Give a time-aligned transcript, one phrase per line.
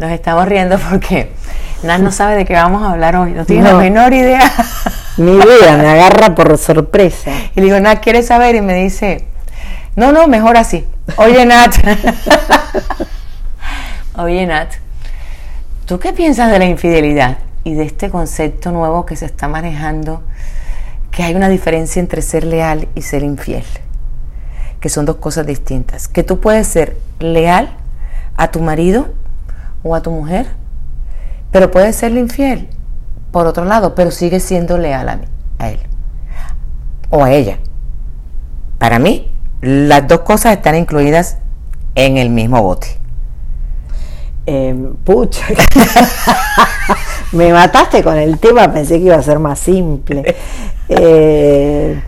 [0.00, 1.30] Nos estamos riendo porque
[1.82, 3.32] Nat no sabe de qué vamos a hablar hoy.
[3.32, 4.50] No tiene la menor idea.
[5.18, 7.30] Ni idea, me agarra por sorpresa.
[7.54, 8.54] Y le digo, Nat, ¿quieres saber?
[8.54, 9.26] Y me dice,
[9.96, 10.86] no, no, mejor así.
[11.16, 11.74] Oye, Nat.
[14.16, 14.72] Oye, Nat,
[15.84, 20.22] ¿tú qué piensas de la infidelidad y de este concepto nuevo que se está manejando?
[21.10, 23.66] Que hay una diferencia entre ser leal y ser infiel.
[24.80, 26.08] Que son dos cosas distintas.
[26.08, 27.76] Que tú puedes ser leal
[28.38, 29.19] a tu marido
[29.82, 30.46] o a tu mujer,
[31.50, 32.68] pero puedes serle infiel
[33.32, 35.24] por otro lado, pero sigue siendo leal a, mí,
[35.58, 35.80] a él
[37.10, 37.58] o a ella.
[38.78, 41.38] Para mí, las dos cosas están incluidas
[41.94, 42.98] en el mismo bote.
[44.46, 45.44] Em, pucha,
[47.32, 50.36] me mataste con el tema, pensé que iba a ser más simple.
[50.92, 52.02] Eh,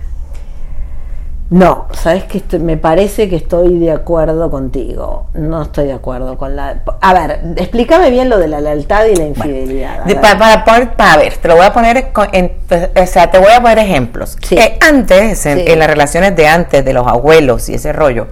[1.53, 5.27] no, sabes que me parece que estoy de acuerdo contigo.
[5.35, 6.83] No estoy de acuerdo con la.
[7.03, 10.03] A ver, explícame bien lo de la lealtad y la infidelidad.
[10.19, 12.53] para, para, ver, te lo voy a poner, en,
[12.97, 14.37] o sea, te voy a poner ejemplos.
[14.37, 18.29] Que antes, en, las relaciones de antes, de los abuelos y ese rollo,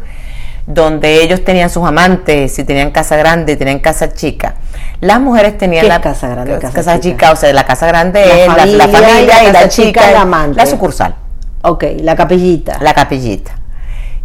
[0.66, 4.54] donde ellos tenían sus amantes, y tenían casa grande, y tenían casa chica.
[5.02, 7.32] Las mujeres tenían la casa grande, casa, chica?
[7.32, 10.56] o sea, la casa grande la es familia, la, familia y la, chica, la, amante.
[10.56, 11.16] la sucursal.
[11.62, 12.78] Ok, la capillita.
[12.80, 13.56] La capillita.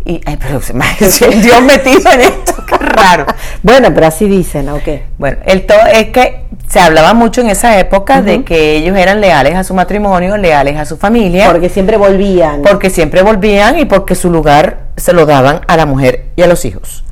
[0.06, 0.86] Y, ay, pero se me
[1.42, 3.26] Dios metido en esto, qué raro.
[3.64, 4.88] Bueno, pero así dicen, ok.
[5.18, 9.20] Bueno, el todo es que se hablaba mucho en esa época de que ellos eran
[9.20, 11.52] leales a su matrimonio, leales a su familia.
[11.52, 12.62] Porque siempre volvían.
[12.62, 16.48] Porque siempre volvían y porque su lugar se lo daban a la mujer y a
[16.48, 17.04] los hijos.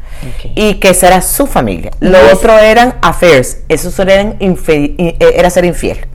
[0.55, 1.91] Y que esa era su familia.
[1.99, 6.07] Lo otro eran affairs, eso eran eh, era ser infiel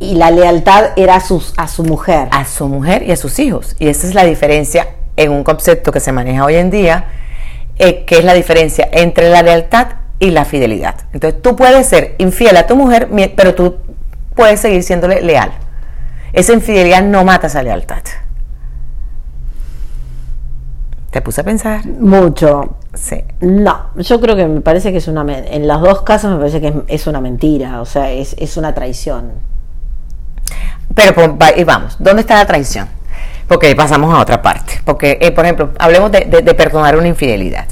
[0.00, 2.28] y la lealtad era a, sus, a su mujer.
[2.30, 3.74] A su mujer y a sus hijos.
[3.78, 7.06] Y esa es la diferencia en un concepto que se maneja hoy en día,
[7.78, 9.88] eh, que es la diferencia entre la lealtad
[10.20, 10.94] y la fidelidad.
[11.12, 13.76] Entonces tú puedes ser infiel a tu mujer, pero tú
[14.34, 15.50] puedes seguir siéndole leal.
[16.32, 18.02] Esa infidelidad no mata esa lealtad.
[21.10, 21.86] ¿Te puse a pensar?
[21.86, 22.76] Mucho.
[22.94, 23.24] Sí.
[23.40, 25.24] No, yo creo que me parece que es una...
[25.38, 28.74] En los dos casos me parece que es, una mentira, o sea, es, es una
[28.74, 29.32] traición.
[30.94, 32.88] Pero y vamos, ¿dónde está la traición?
[33.46, 34.80] Porque pasamos a otra parte.
[34.84, 36.20] Porque, eh, por ejemplo, hablemos de,
[36.56, 37.66] perdonar una infidelidad.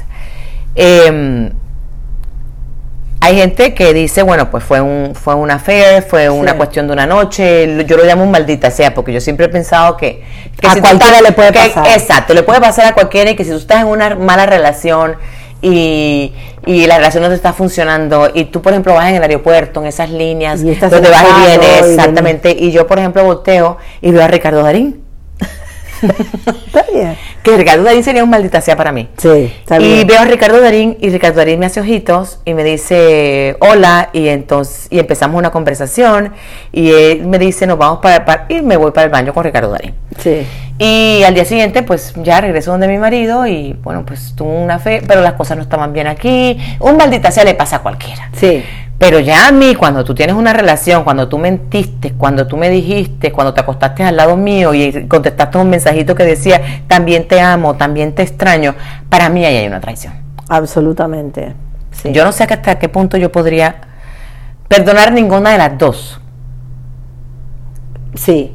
[0.74, 1.50] Em,
[3.20, 6.92] hay gente que dice, bueno, pues fue un fue una affair, fue una cuestión de
[6.92, 10.22] una noche, yo lo llamo un maldita sea, porque yo siempre he pensado que,
[10.66, 11.88] a cualquiera le puede pasar.
[11.88, 15.16] Exacto, le puede pasar a cualquiera y que si tú estás en una mala relación,
[15.62, 16.32] y,
[16.66, 19.80] y, la relación no te está funcionando y tú por ejemplo vas en el aeropuerto
[19.80, 24.22] en esas líneas donde vas y vienes exactamente y yo por ejemplo volteo y veo
[24.22, 25.02] a Ricardo Darín.
[26.66, 27.16] Está bien.
[27.42, 29.08] Que Ricardo Darín sería un maldita sea para mí.
[29.18, 30.00] Sí está bien.
[30.00, 34.10] y veo a Ricardo Darín y Ricardo Darín me hace ojitos y me dice hola
[34.12, 36.32] y entonces y empezamos una conversación
[36.72, 39.44] y él me dice nos vamos para, para y me voy para el baño con
[39.44, 39.94] Ricardo Darín.
[40.18, 40.44] Sí
[40.78, 44.78] y al día siguiente, pues ya regreso donde mi marido y bueno, pues tuvo una
[44.78, 46.58] fe, pero las cosas no estaban bien aquí.
[46.80, 48.28] Un maldita sea le pasa a cualquiera.
[48.34, 48.62] Sí.
[48.98, 52.70] Pero ya a mí, cuando tú tienes una relación, cuando tú mentiste, cuando tú me
[52.70, 57.40] dijiste, cuando te acostaste al lado mío y contestaste un mensajito que decía, también te
[57.40, 58.74] amo, también te extraño,
[59.08, 60.14] para mí ahí hay una traición.
[60.48, 61.54] Absolutamente.
[61.90, 62.12] Sí.
[62.12, 63.76] Yo no sé hasta qué punto yo podría
[64.68, 66.20] perdonar ninguna de las dos.
[68.14, 68.54] Sí,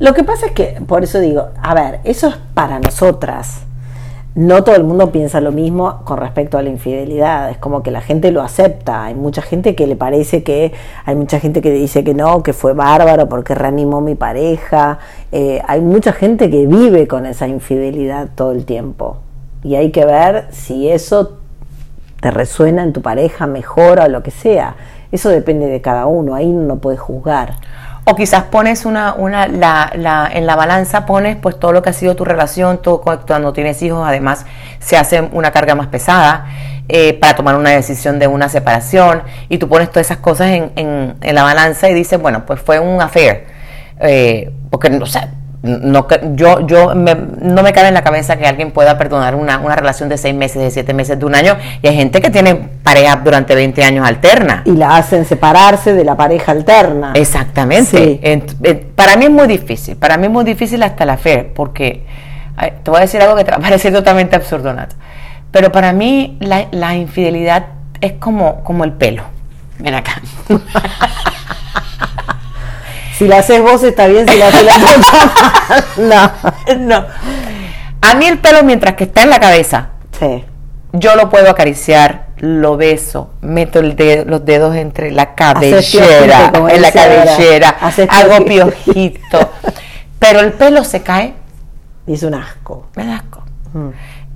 [0.00, 3.62] lo que pasa es que, por eso digo, a ver, eso es para nosotras.
[4.36, 7.50] No todo el mundo piensa lo mismo con respecto a la infidelidad.
[7.50, 9.06] Es como que la gente lo acepta.
[9.06, 10.72] Hay mucha gente que le parece que,
[11.04, 15.00] hay mucha gente que dice que no, que fue bárbaro porque reanimó mi pareja.
[15.32, 19.16] Eh, hay mucha gente que vive con esa infidelidad todo el tiempo.
[19.64, 21.38] Y hay que ver si eso
[22.20, 24.76] te resuena en tu pareja, mejora o lo que sea.
[25.10, 26.36] Eso depende de cada uno.
[26.36, 27.54] Ahí no puedes juzgar.
[28.10, 31.90] O quizás pones una, una la, la, en la balanza pones pues todo lo que
[31.90, 34.46] ha sido tu relación, todo cuando tienes hijos, además
[34.78, 36.46] se hace una carga más pesada
[36.88, 40.72] eh, para tomar una decisión de una separación y tú pones todas esas cosas en,
[40.76, 43.44] en, en la balanza y dices, bueno, pues fue un affair.
[44.00, 45.28] Eh, porque, o sea,
[45.62, 49.74] no, yo, yo no me cabe en la cabeza que alguien pueda perdonar una, una,
[49.74, 51.56] relación de seis meses, de siete meses, de un año.
[51.82, 54.62] Y hay gente que tiene pareja durante 20 años alterna.
[54.64, 57.12] Y la hacen separarse de la pareja alterna.
[57.14, 58.20] Exactamente.
[58.94, 59.96] para mí es muy difícil.
[59.96, 62.04] Para mí es muy difícil hasta la fe, porque
[62.82, 64.94] te voy a decir algo que te va a parecer totalmente absurdo, Nato.
[65.50, 67.66] Pero para mí la, la infidelidad
[68.00, 69.24] es como, como el pelo.
[69.78, 70.20] Ven acá.
[73.18, 74.74] Si la haces vos está bien, si la haces la
[76.76, 77.04] No, no.
[78.00, 79.88] A mí el pelo mientras que está en la cabeza,
[80.18, 80.44] sí.
[80.92, 83.96] yo lo puedo acariciar lo beso, meto el
[84.28, 87.76] los dedos entre la cabellera, en la cabellera,
[88.08, 89.50] hago piojito,
[90.20, 91.34] pero el pelo se cae.
[92.06, 92.86] Y es un asco.
[92.94, 93.42] Me da asco.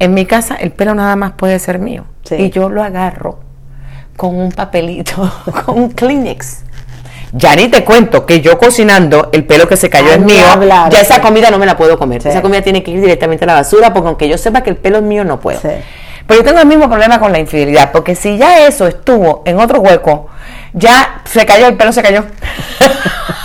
[0.00, 2.04] En mi casa el pelo nada más puede ser mío.
[2.30, 3.38] Y yo lo agarro
[4.16, 5.32] con un papelito,
[5.64, 6.64] con un Kleenex.
[7.32, 10.44] Ya ni te cuento que yo cocinando, el pelo que se cayó es mío,
[10.90, 12.26] ya esa comida no me la puedo comer.
[12.26, 14.76] Esa comida tiene que ir directamente a la basura, porque aunque yo sepa que el
[14.76, 15.60] pelo es mío, no puedo.
[15.60, 19.58] Pero yo tengo el mismo problema con la infidelidad, porque si ya eso estuvo en
[19.58, 20.28] otro hueco,
[20.72, 22.24] ya se cayó, el pelo se cayó.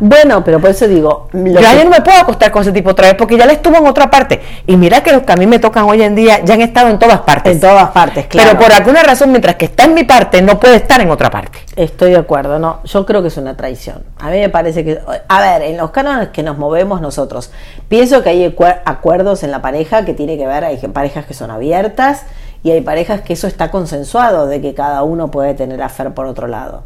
[0.00, 1.28] Bueno, pero por eso digo.
[1.32, 3.76] Yo ya no me puedo acostar con ese tipo otra vez porque ya le estuvo
[3.76, 4.40] en otra parte.
[4.66, 6.88] Y mira que los que a mí me tocan hoy en día ya han estado
[6.88, 7.54] en todas partes.
[7.54, 8.50] En todas partes, claro.
[8.50, 11.30] Pero por alguna razón, mientras que está en mi parte, no puede estar en otra
[11.30, 11.58] parte.
[11.76, 12.80] Estoy de acuerdo, no.
[12.84, 14.02] Yo creo que es una traición.
[14.18, 15.00] A mí me parece que.
[15.28, 17.50] A ver, en los cánones que nos movemos nosotros,
[17.88, 21.50] pienso que hay acuerdos en la pareja que tiene que ver, hay parejas que son
[21.50, 22.24] abiertas
[22.62, 26.26] y hay parejas que eso está consensuado, de que cada uno puede tener afer por
[26.26, 26.82] otro lado.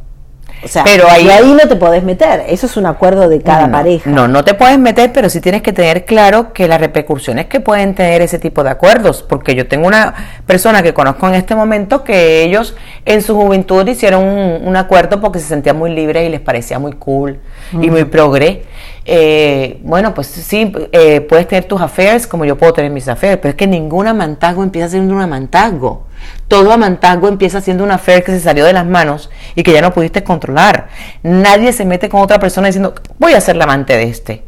[0.64, 2.44] O sea, pero ahí, y ahí no te podés meter.
[2.48, 4.08] Eso es un acuerdo de cada pareja.
[4.08, 7.60] No, no te puedes meter, pero sí tienes que tener claro que las repercusiones que
[7.60, 9.22] pueden tener ese tipo de acuerdos.
[9.22, 10.14] Porque yo tengo una
[10.46, 15.38] persona que conozco en este momento que ellos en su juventud hicieron un, acuerdo porque
[15.38, 17.38] se sentían muy libres y les parecía muy cool
[17.72, 18.64] y muy progre.
[19.04, 23.38] Eh, bueno, pues sí, eh, puedes tener tus affairs como yo puedo tener mis affairs,
[23.42, 26.04] pero es que ningún amantago empieza siendo un amantago.
[26.46, 29.80] Todo amantago empieza siendo una affair que se salió de las manos y que ya
[29.80, 30.88] no pudiste controlar.
[31.22, 34.42] Nadie se mete con otra persona diciendo, voy a ser la amante de este.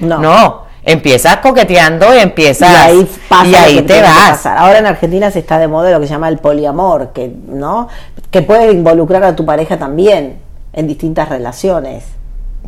[0.00, 0.18] No.
[0.18, 0.72] No.
[0.84, 3.10] Empiezas coqueteando y empiezas y ahí,
[3.44, 4.46] y ahí te vas.
[4.46, 7.88] Ahora en Argentina se está de moda lo que se llama el poliamor, que no,
[8.30, 10.40] que puede involucrar a tu pareja también
[10.72, 12.04] en distintas relaciones.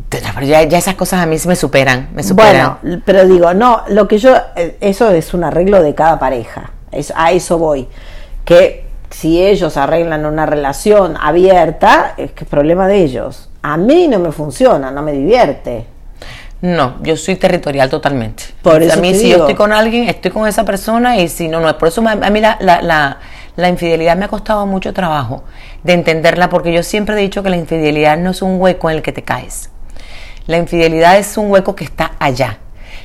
[0.09, 2.77] Pero ya, esas cosas a mí se me superan, me superan.
[2.81, 6.71] Bueno, pero digo, no, lo que yo, eh, eso es un arreglo de cada pareja,
[6.91, 7.87] es, a eso voy.
[8.43, 13.49] Que si ellos arreglan una relación abierta, es que es problema de ellos.
[13.61, 15.87] A mí no me funciona, no me divierte.
[16.61, 18.43] No, yo soy territorial totalmente.
[18.61, 21.47] Por eso a mí, si yo estoy con alguien, estoy con esa persona y si
[21.47, 21.75] no, no es.
[21.75, 23.19] Por eso a mí la, la,
[23.55, 25.43] la, infidelidad me ha costado mucho trabajo
[25.83, 28.97] de entenderla, porque yo siempre he dicho que la infidelidad no es un hueco en
[28.97, 29.69] el que te caes.
[30.47, 32.59] La infidelidad es un hueco que está allá.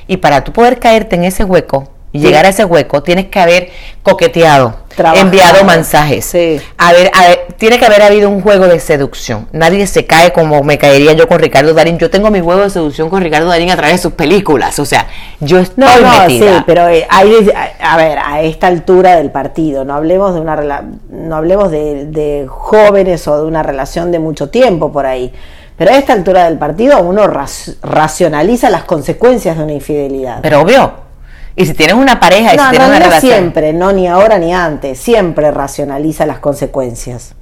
[0.07, 3.39] Y para tú poder caerte en ese hueco y llegar a ese hueco, tienes que
[3.39, 3.69] haber
[4.03, 4.75] coqueteado,
[5.15, 6.25] enviado mensajes.
[6.25, 6.59] Sí.
[6.77, 7.09] A ver,
[7.57, 9.47] tiene que haber habido un juego de seducción.
[9.53, 11.97] Nadie se cae como me caería yo con Ricardo Darín.
[11.97, 14.77] Yo tengo mi juego de seducción con Ricardo Darín a través de sus películas.
[14.79, 15.07] O sea,
[15.39, 17.49] yo estoy no, no, Sí, pero eh, hay,
[17.79, 22.45] a ver, a esta altura del partido, no hablemos de una no hablemos de, de
[22.49, 25.31] jóvenes o de una relación de mucho tiempo por ahí
[25.77, 30.39] pero a esta altura del partido uno racionaliza las consecuencias de una infidelidad.
[30.41, 30.93] Pero obvio.
[31.55, 33.33] Y si tienes una pareja y si tienes una relación.
[33.33, 37.35] siempre, no ni ahora ni antes, siempre racionaliza las consecuencias.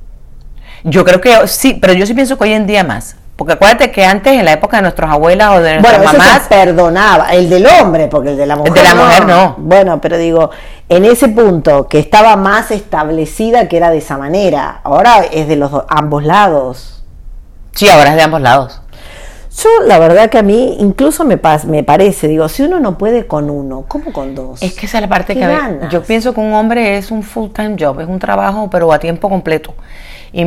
[0.84, 3.16] Yo creo que sí, pero yo sí pienso que hoy en día más.
[3.36, 6.48] Porque acuérdate que antes, en la época de nuestros abuelas o de nuestras bueno, mamás.
[6.50, 8.74] perdonaba, el del hombre, porque el de la mujer.
[8.76, 9.56] El de la mujer no.
[9.60, 10.50] Bueno, pero digo,
[10.90, 15.56] en ese punto que estaba más establecida que era de esa manera, ahora es de
[15.56, 16.99] los ambos lados.
[17.80, 18.82] Sí, ahora es de ambos lados.
[19.58, 23.26] Yo, la verdad que a mí incluso me, me parece, digo, si uno no puede
[23.26, 24.62] con uno, ¿cómo con dos?
[24.62, 25.48] Es que esa es la parte que
[25.90, 29.00] yo pienso que un hombre es un full time job, es un trabajo pero a
[29.00, 29.76] tiempo completo.
[30.34, 30.44] Y,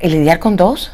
[0.00, 0.92] lidiar con dos,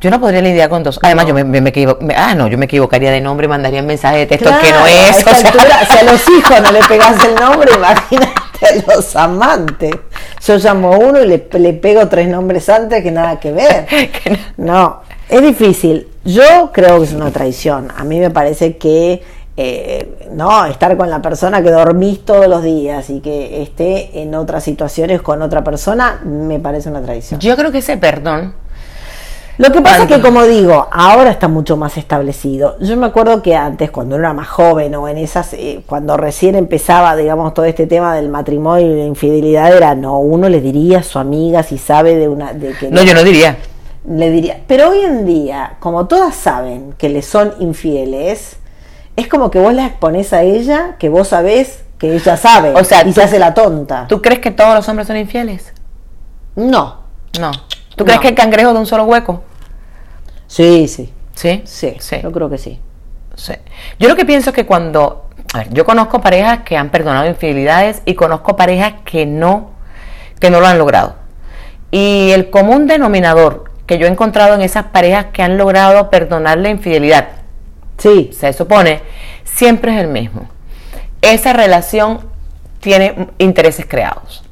[0.00, 0.98] yo no podría lidiar con dos.
[1.02, 1.72] Además, yo me, me,
[2.16, 4.86] ah, no, yo me equivocaría de nombre y mandaría un mensaje de texto que no
[4.86, 5.26] es.
[5.26, 9.96] A si a los hijos no le pegas el nombre, imagínate a los amantes.
[10.44, 13.86] Yo llamo a uno y le, pego tres nombres antes que nada que ver.
[14.56, 16.08] no, es difícil.
[16.24, 17.88] Yo creo que es una traición.
[17.96, 19.22] A mí me parece que
[19.56, 24.34] eh, no estar con la persona que dormís todos los días y que esté en
[24.34, 27.40] otras situaciones con otra persona me parece una traición.
[27.40, 28.54] Yo creo que ese perdón
[29.60, 32.78] lo que pasa es que, como digo, ahora está mucho más establecido.
[32.80, 36.54] Yo me acuerdo que antes, cuando era más joven o en esas, eh, cuando recién
[36.54, 41.00] empezaba, digamos, todo este tema del matrimonio y la infidelidad, era no, uno le diría
[41.00, 42.54] a su amiga si sabe de una.
[42.54, 43.58] De que no, yo no diría.
[44.08, 44.62] Le diría.
[44.66, 48.56] Pero hoy en día, como todas saben que le son infieles,
[49.16, 52.72] es como que vos la exponés a ella, que vos sabés que ella sabe.
[52.72, 54.06] O sea, y se hace la tonta.
[54.08, 55.74] ¿Tú crees que todos los hombres son infieles?
[56.56, 57.00] No.
[57.38, 57.50] No.
[57.94, 59.42] ¿Tú crees que el cangrejo de un solo hueco?
[60.50, 61.12] Sí, sí.
[61.36, 61.62] ¿Sí?
[61.64, 62.16] Sí, sí.
[62.24, 62.80] Yo creo que sí.
[63.36, 63.54] sí.
[64.00, 65.26] Yo lo que pienso es que cuando...
[65.54, 69.70] A ver, yo conozco parejas que han perdonado infidelidades y conozco parejas que no,
[70.40, 71.14] que no lo han logrado.
[71.92, 76.58] Y el común denominador que yo he encontrado en esas parejas que han logrado perdonar
[76.58, 77.28] la infidelidad,
[77.98, 78.30] sí.
[78.32, 79.00] se supone,
[79.44, 80.48] siempre es el mismo.
[81.22, 82.20] Esa relación
[82.80, 84.42] tiene intereses creados.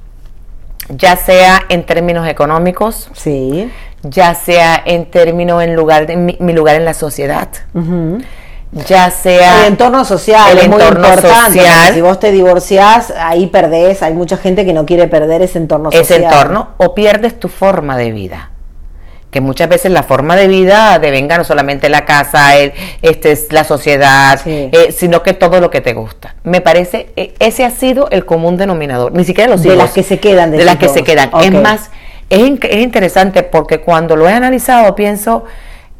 [0.89, 3.69] Ya sea en términos económicos, Sí.
[4.03, 7.49] Ya sea en términos en lugar de mi, mi lugar en la sociedad,
[8.73, 11.59] ya sea El entorno social el es muy entorno importante.
[11.59, 11.95] social.
[11.95, 14.03] Si vos te divorciás, ahí perdés.
[14.03, 16.03] Hay mucha gente que no quiere perder ese entorno social.
[16.05, 18.51] ese entorno o pierdes tu forma de vida.
[19.31, 23.53] Que muchas veces la forma de vida devenga no solamente la casa, el, este, es
[23.53, 24.71] la sociedad, Sí.
[24.73, 26.35] eh, sino que todo lo que te gusta.
[26.45, 29.13] Me parece, eh, ese ha sido el común denominador.
[29.13, 29.79] Ni siquiera los De hijos.
[29.79, 31.31] las que se quedan, De decís las que se quedan.
[31.43, 31.91] Es más,
[32.31, 35.45] es, in- es interesante porque cuando lo he analizado pienso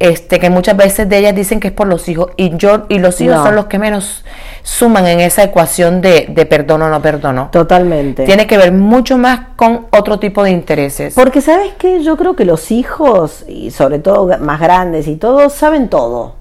[0.01, 3.01] este, que muchas veces de ellas dicen que es por los hijos y yo y
[3.01, 3.45] los hijos No.
[3.47, 4.25] son los que menos
[4.63, 7.49] suman en esa ecuación de, de perdono o no perdono.
[7.51, 8.25] Totalmente.
[8.25, 11.15] Tiene que ver mucho más con otro tipo de intereses.
[11.15, 15.53] Porque sabes qué, yo creo que los hijos, y sobre todo más grandes y todos,
[15.55, 16.37] saben todo.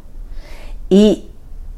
[0.90, 1.30] Y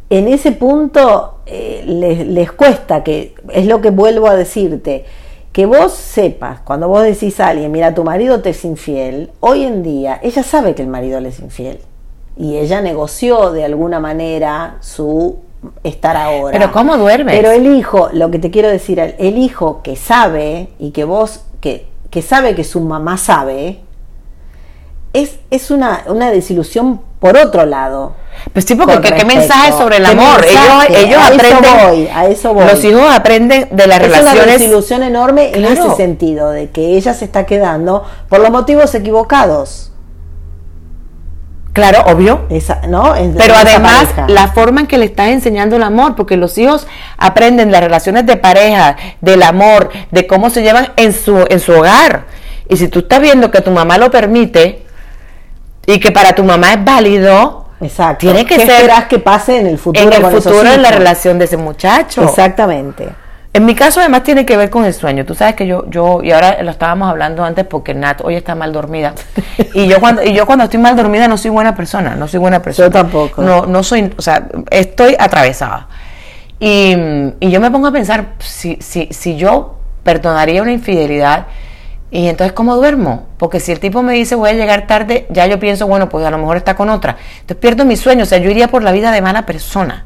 [0.10, 5.06] en ese punto eh, les, les cuesta, que es lo que vuelvo a decirte,
[5.52, 9.64] que vos sepas, cuando vos decís a alguien, mira, tu marido te es infiel, hoy
[9.64, 11.80] en día ella sabe que el marido le es infiel.
[12.38, 15.40] Y ella negoció de alguna manera su
[15.84, 16.58] estar ahora.
[16.58, 17.36] Pero ¿cómo duermes?
[17.36, 21.04] Pero el hijo, lo que te quiero decir, el, el hijo que sabe y que
[21.04, 23.80] vos, que, que sabe que su mamá sabe,
[25.14, 28.14] es, es una, una desilusión por otro lado.
[28.54, 30.42] Pues sí, porque ¿qué, mensaje sobre el ¿Qué amor?
[30.42, 31.00] mensaje?
[31.00, 31.88] Ellos, ellos A eso aprenden.
[31.88, 32.66] voy, a eso voy.
[32.66, 34.60] Los hijos aprenden de las es una relaciones.
[34.60, 39.92] desilusión enorme en ese sentido, de que ella se está quedando por los motivos equivocados.
[41.74, 42.42] Claro, obvio.
[42.50, 43.14] Esa, ¿no?
[43.38, 44.28] Pero además, pareja.
[44.30, 48.26] la forma en que le estás enseñando el amor, porque los hijos aprenden las relaciones
[48.26, 52.26] de pareja, del amor, de cómo se llevan en su, en su hogar.
[52.70, 54.86] Y si tú estás viendo que tu mamá lo permite
[55.94, 58.20] y que para tu mamá es válido, Exacto.
[58.20, 60.92] tiene que ¿Qué ser que pase en el futuro en el con futuro en la
[60.92, 62.24] relación de ese muchacho.
[62.24, 63.10] Exactamente.
[63.52, 65.26] En mi caso además tiene que ver con el sueño.
[65.26, 68.54] Tú sabes que yo, yo, y ahora lo estábamos hablando antes porque Nat hoy está
[68.54, 69.14] mal dormida.
[69.74, 72.40] Y yo cuando, y yo cuando estoy mal dormida no soy buena persona, no soy
[72.40, 72.88] buena persona.
[72.88, 73.42] Yo tampoco.
[73.42, 75.88] No, no soy, o sea, estoy atravesada.
[76.60, 76.96] Y,
[77.40, 81.48] y yo me pongo a pensar, si, si, si yo perdonaría una infidelidad,
[82.12, 83.28] y entonces ¿cómo duermo?
[83.38, 86.26] Porque si el tipo me dice voy a llegar tarde, ya yo pienso, bueno, pues
[86.26, 87.18] a lo mejor está con otra.
[87.42, 90.06] Entonces pierdo mi sueño, o sea, yo iría por la vida de mala persona.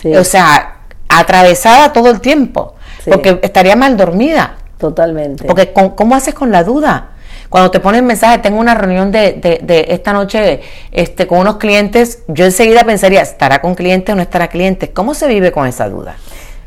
[0.00, 0.74] Sí, O sea,
[1.08, 3.10] atravesada todo el tiempo, Sí.
[3.10, 4.54] porque estaría mal dormida.
[4.78, 5.44] totalmente.
[5.44, 7.08] Porque con- ¿cómo haces con la duda?
[7.48, 10.60] Cuando te ponen mensaje, tengo una reunión de, de- de esta noche
[10.92, 14.90] este, con unos clientes, yo enseguida pensaría, ¿estará con clientes o no estará clientes?
[14.94, 16.14] ¿Cómo se vive con esa duda?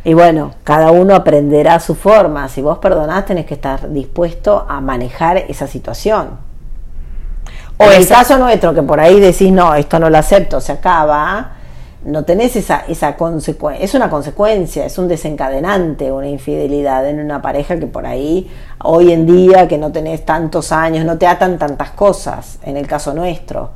[0.03, 2.47] Y bueno, cada uno aprenderá su forma.
[2.49, 6.39] Si vos perdonás, tenés que estar dispuesto a manejar esa situación.
[7.77, 10.71] O en el caso nuestro, que por ahí decís, no, esto no lo acepto, se
[10.71, 11.53] acaba,
[12.03, 13.83] no tenés esa, esa consecuencia.
[13.83, 18.49] Es una consecuencia, es un desencadenante una infidelidad en una pareja que por ahí,
[18.83, 22.87] hoy en día, que no tenés tantos años, no te atan tantas cosas, en el
[22.87, 23.71] caso nuestro.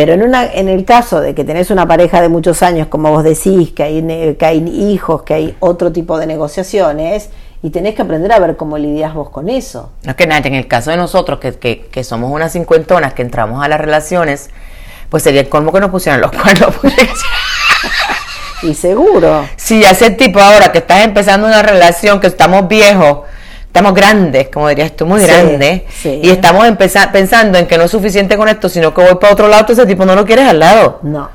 [0.00, 3.10] Pero en, una, en el caso de que tenés una pareja de muchos años, como
[3.10, 7.28] vos decís, que hay, que hay hijos, que hay otro tipo de negociaciones,
[7.62, 9.90] y tenés que aprender a ver cómo lidias vos con eso.
[10.04, 13.12] No es que nada, en el caso de nosotros, que, que, que somos unas cincuentonas
[13.12, 14.48] que entramos a las relaciones,
[15.10, 16.74] pues sería el colmo que nos pusieran los cuernos.
[18.62, 19.46] Y seguro.
[19.56, 23.18] Si ya ese tipo ahora que estás empezando una relación, que estamos viejos,
[23.70, 26.20] estamos grandes, como dirías tú, muy Sí, grandes, sí.
[26.24, 26.66] y estamos
[27.12, 29.86] pensando en que no es suficiente con esto, sino que voy para otro lado, ese
[29.86, 30.98] tipo no lo quieres al lado.
[31.02, 31.30] No.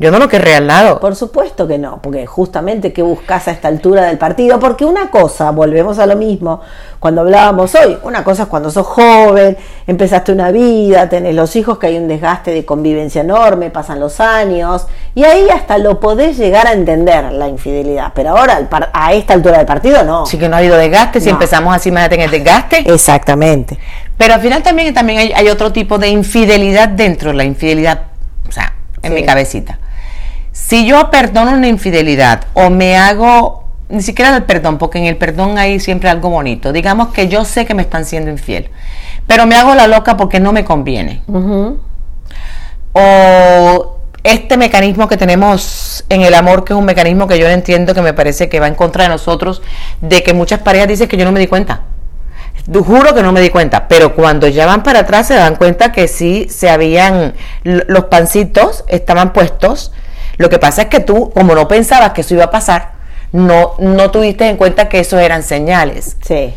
[0.00, 1.00] Yo no lo querría al lado.
[1.00, 5.10] Por supuesto que no, porque justamente qué buscas a esta altura del partido, porque una
[5.10, 6.60] cosa, volvemos a lo mismo,
[7.00, 9.56] cuando hablábamos hoy, una cosa es cuando sos joven,
[9.88, 14.20] empezaste una vida, tenés los hijos, que hay un desgaste de convivencia enorme, pasan los
[14.20, 14.86] años,
[15.16, 19.58] y ahí hasta lo podés llegar a entender la infidelidad, pero ahora a esta altura
[19.58, 20.26] del partido no.
[20.26, 21.32] Sí que no ha habido desgaste, si No.
[21.32, 22.78] empezamos así, imagínate en el desgaste.
[22.92, 23.76] Exactamente.
[24.16, 28.02] Pero al final también, también hay, hay otro tipo de infidelidad dentro de la infidelidad,
[28.48, 29.14] o sea, en Sí.
[29.16, 29.76] mi cabecita.
[30.66, 35.16] Si yo perdono una infidelidad o me hago, ni siquiera el perdón, porque en el
[35.16, 36.72] perdón hay siempre algo bonito.
[36.72, 38.68] Digamos que yo sé que me están siendo infiel,
[39.26, 41.22] pero me hago la loca porque no me conviene.
[42.92, 47.52] O este mecanismo que tenemos en el amor, que es un mecanismo que yo no
[47.54, 49.62] entiendo, que me parece que va en contra de nosotros,
[50.02, 51.84] de que muchas parejas dicen que yo no me di cuenta.
[52.70, 55.92] Juro que no me di cuenta, pero cuando ya van para atrás se dan cuenta
[55.92, 59.92] que sí se habían, los pancitos estaban puestos.
[60.38, 62.92] Lo que pasa es que tú, como no pensabas que eso iba a pasar,
[63.32, 66.16] no, no tuviste en cuenta que eso eran señales.
[66.22, 66.54] Sí.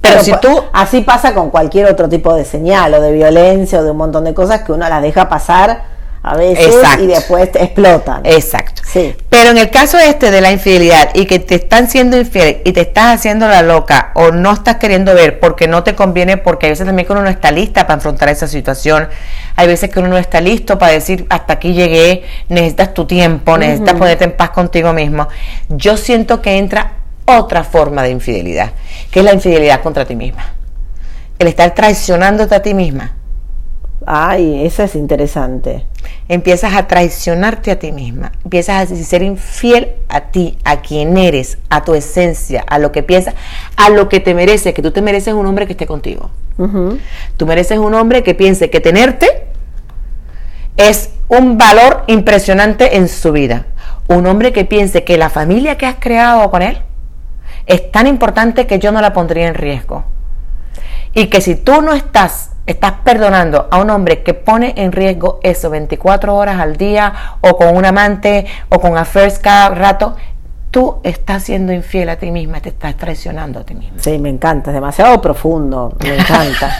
[0.00, 3.80] Pero si pa- tú, Así pasa con cualquier otro tipo de señal o de violencia
[3.80, 5.84] o de un montón de cosas que uno las deja pasar
[6.26, 7.04] a veces Exacto.
[7.04, 8.26] y después te explotan.
[8.26, 8.82] Exacto.
[8.84, 9.14] Sí.
[9.28, 12.72] Pero en el caso este de la infidelidad y que te están siendo infiel y
[12.72, 16.66] te estás haciendo la loca o no estás queriendo ver porque no te conviene, porque
[16.66, 19.08] a veces también que uno no está lista para afrontar esa situación,
[19.54, 23.56] hay veces que uno no está listo para decir hasta aquí llegué, necesitas tu tiempo,
[23.56, 25.28] necesitas ponerte en paz contigo mismo.
[25.68, 28.72] Yo siento que entra otra forma de infidelidad,
[29.12, 30.54] que es la infidelidad contra ti misma.
[31.38, 33.12] El estar traicionándote a ti misma.
[34.08, 35.84] Ay, esa es interesante.
[36.28, 41.58] empiezas a traicionarte a ti misma, empiezas a ser infiel a ti, a quien eres,
[41.70, 43.34] a tu esencia, a lo que piensas,
[43.76, 46.30] a lo que te mereces, que tú te mereces un hombre que esté contigo.
[47.36, 49.28] Tú mereces un hombre que piense que tenerte
[50.76, 53.66] es un valor impresionante en su vida.
[54.08, 56.78] Un hombre que piense que la familia que has creado con él
[57.66, 60.04] es tan importante que yo no la pondría en riesgo.
[61.16, 65.40] Y que si tú no estás, estás perdonando a un hombre que pone en riesgo
[65.42, 70.14] eso 24 horas al día o con un amante o con affairs cada rato,
[70.70, 73.96] tú estás siendo infiel a ti misma, te estás traicionando a ti misma.
[73.98, 76.76] Sí, me encanta, es demasiado profundo, me encanta.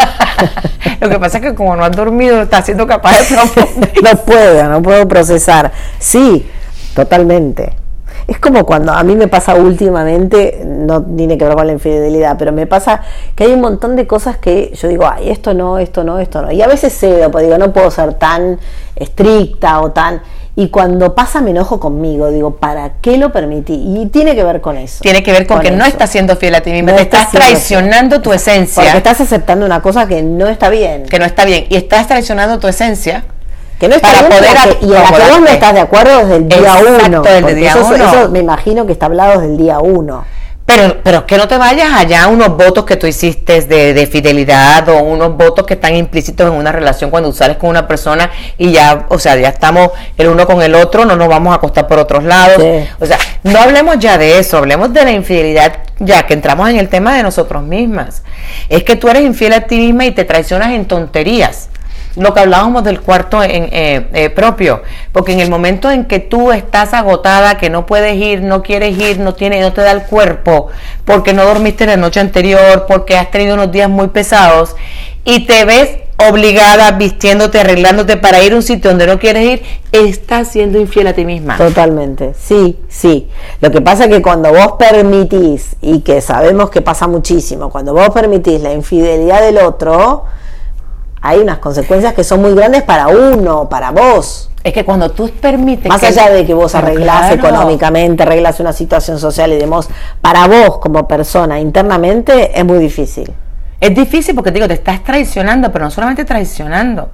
[1.00, 3.37] Lo que pasa es que como no has dormido, estás siendo capaz de
[4.02, 5.73] no puedo, no puedo procesar.
[5.99, 6.47] Sí,
[6.95, 7.86] totalmente.
[8.28, 12.37] Es como cuando a mí me pasa últimamente, no tiene que ver con la infidelidad,
[12.37, 13.00] pero me pasa
[13.37, 16.42] que hay un montón de cosas que yo digo, ay, esto no, esto no, esto
[16.42, 16.50] no.
[16.50, 18.59] Y a veces cedo, porque digo, no puedo ser tan
[18.97, 20.23] estricta o tan...
[20.59, 23.75] Y cuando pasa me enojo conmigo, digo, ¿para qué lo permití?
[23.75, 25.02] Y tiene que ver con eso.
[25.02, 27.30] Tiene que ver con, que no estás siendo fiel a ti misma, No te estás
[27.30, 31.04] traicionando tu esencia, Porque estás aceptando una cosa que no está bien.
[31.04, 33.25] que no está bien, y estás traicionando tu esencia
[33.78, 36.37] Que no para poder que- y a la que vos no estás de acuerdo desde
[36.37, 37.23] el día Exacto, uno.
[37.23, 37.95] desde día eso, uno.
[37.97, 40.25] eso me imagino que está hablado desde el día uno.
[40.64, 44.06] Pero, pero que no te vayas allá a unos votos que tú hiciste de, de
[44.09, 48.33] fidelidad o unos votos que están implícitos en una relación cuando sales con una persona
[48.59, 51.56] y ya, o sea, ya estamos el uno con el otro, no nos vamos a
[51.59, 52.61] acostar por otros lados.
[52.61, 52.88] Sí.
[52.99, 56.78] O sea, no hablemos ya de eso, hablemos de la infidelidad ya que entramos en
[56.78, 58.25] el tema de nosotros mismas.
[58.68, 61.68] Es que tú eres infiel a ti misma y te traicionas en tonterías.
[62.16, 66.18] Lo que hablábamos del cuarto en, eh, eh, propio, porque en el momento en que
[66.18, 69.92] tú estás agotada, que no puedes ir, no quieres ir, no tiene, no te da
[69.92, 70.68] el cuerpo,
[71.05, 74.76] porque no dormiste la noche anterior, porque has tenido unos días muy pesados
[75.24, 75.90] y te ves
[76.29, 81.09] obligada vistiéndote, arreglándote para ir a un sitio donde no quieres ir, estás siendo infiel
[81.09, 81.59] a ti misma.
[81.59, 83.29] Totalmente, sí, sí.
[83.61, 87.92] Lo que pasa es que cuando vos permitís, y que sabemos que pasa muchísimo, cuando
[87.92, 90.24] vos permitís la infidelidad del otro,
[91.22, 94.50] hay unas consecuencias que son muy grandes para uno, para vos.
[94.62, 97.35] Es que cuando tú permites Más que- allá de que vos arreglás claro.
[97.35, 99.88] económicamente, arreglas una situación social y demás,
[100.20, 103.33] para vos como persona internamente es muy difícil.
[103.81, 107.11] Es difícil porque te digo, te estás traicionando, pero no solamente traicionando,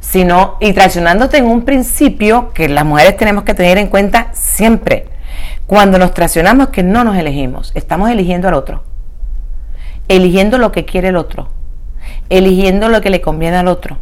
[0.00, 5.08] sino y traicionándote en un principio que las mujeres tenemos que tener en cuenta siempre.
[5.66, 8.82] Cuando nos traicionamos que no nos elegimos, estamos eligiendo al otro,
[10.08, 11.48] eligiendo lo que quiere el otro,
[12.30, 13.98] eligiendo lo que le conviene al otro,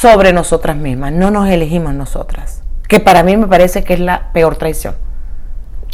[0.00, 4.32] sobre nosotras mismas, no nos elegimos nosotras, que para mí me parece que es la
[4.32, 4.96] peor traición,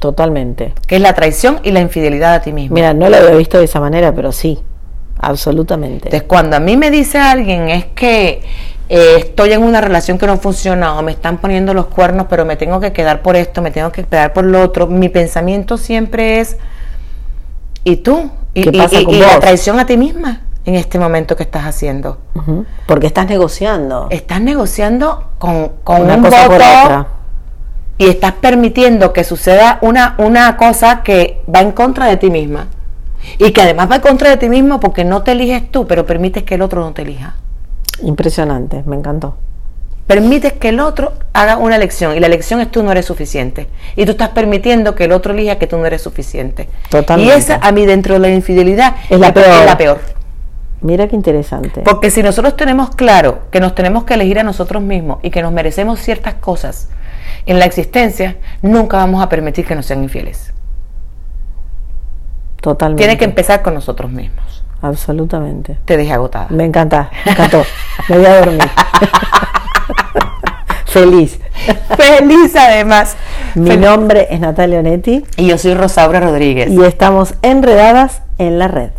[0.01, 0.73] Totalmente.
[0.87, 2.75] que es la traición y la infidelidad a ti misma.
[2.75, 4.59] Mira, no lo había visto de esa manera, pero sí,
[5.19, 6.07] absolutamente.
[6.09, 8.41] Entonces, cuando a mí me dice alguien es que
[8.89, 12.45] eh, estoy en una relación que no funciona o me están poniendo los cuernos, pero
[12.47, 15.77] me tengo que quedar por esto, me tengo que quedar por lo otro, mi pensamiento
[15.77, 16.57] siempre es,
[17.85, 18.31] ¿y tú?
[18.55, 21.43] ¿Y, ¿Qué pasa y- con y la traición a ti misma en este momento que
[21.43, 22.19] estás haciendo?
[22.35, 22.65] Ujú.
[22.87, 27.07] Porque estás negociando Estás negociando con, con una un cosa por voto otra.
[27.99, 32.69] y estás permitiendo que suceda una, una cosa que va en contra de ti misma.
[33.39, 36.05] Y que además va en contra de ti mismo porque no te eliges tú, pero
[36.07, 37.37] permites que el otro no te elija.
[38.03, 39.37] Impresionante, me encantó.
[40.07, 43.69] Permites que el otro haga una elección y la elección es tú no eres suficiente.
[43.95, 46.69] Y tú estás permitiendo que el otro elija que tú no eres suficiente.
[46.91, 47.33] Totalmente.
[47.33, 49.65] Y esa a mí dentro de la infidelidad Es peor.
[49.65, 50.01] la peor.
[50.83, 51.83] Mira qué interesante.
[51.83, 55.43] Porque si nosotros tenemos claro que nos tenemos que elegir a nosotros mismos y que
[55.43, 56.89] nos merecemos ciertas cosas
[57.47, 60.53] en la existencia, nunca vamos a permitir que nos sean infieles.
[62.61, 63.03] Totalmente.
[63.03, 64.65] Tiene que empezar con nosotros mismos.
[64.81, 65.79] Absolutamente.
[65.85, 66.47] Te dejé agotada.
[66.51, 67.65] Me encanta, me encantó.
[68.09, 68.63] Me voy a dormir.
[70.87, 71.41] Feliz.
[71.97, 73.17] Feliz además.
[73.55, 76.71] Mi nombre es Natalia Onetti Y yo soy Rosaura Rodríguez.
[76.71, 78.91] y estamos enredadas en la red.